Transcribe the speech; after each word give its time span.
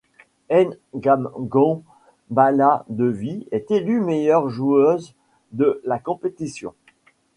Ngangom 0.97 1.83
Bala 2.31 2.85
Devi 2.89 3.47
est 3.51 3.69
élue 3.69 4.01
meilleure 4.01 4.49
joueuse 4.49 5.13
de 5.51 5.79
la 5.85 5.99
compétition. 5.99 6.73